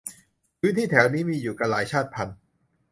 [0.59, 2.37] พื้นที่แถวนี้ มีอยู่กันหลายชาติพันธุ์